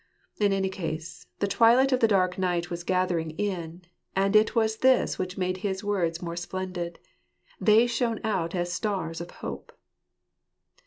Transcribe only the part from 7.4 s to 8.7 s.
they shone out